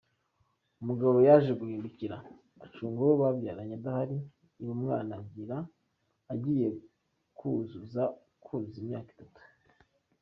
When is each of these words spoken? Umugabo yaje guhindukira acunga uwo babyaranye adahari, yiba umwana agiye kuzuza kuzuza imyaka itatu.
Umugabo 0.81 1.15
yaje 1.27 1.51
guhindukira 1.59 2.17
acunga 2.65 2.99
uwo 3.03 3.13
babyaranye 3.21 3.73
adahari, 3.79 4.17
yiba 4.57 4.73
umwana 4.77 5.13
agiye 6.33 6.67
kuzuza 7.37 8.03
kuzuza 8.43 8.77
imyaka 8.83 9.09
itatu. 9.15 9.41